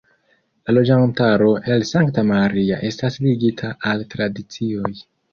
[0.67, 4.91] La loĝantaro el Sankta Maria estas ligita al tradicioj.